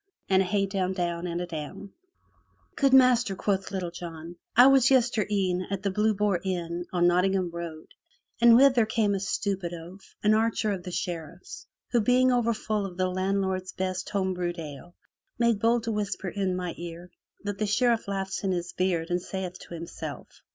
[0.29, 1.91] And a hey down, down and a down!
[2.75, 7.51] "Good master," quoth Little John, "I was yestere'en at the Blue Boar Inn on Nottingham
[7.51, 7.85] Road
[8.41, 12.87] and thither came a stupid oaf, an archer of the Sheriff*s, who being over full
[12.87, 14.95] of the land lord's best home brewed ale,
[15.37, 17.11] made bold to whisper in mine ear
[17.43, 20.41] that the Sheriff laughs in his beard and saith to himself.